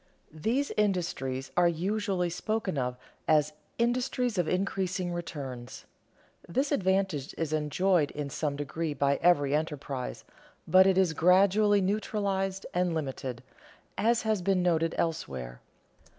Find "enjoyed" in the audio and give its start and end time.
7.53-8.09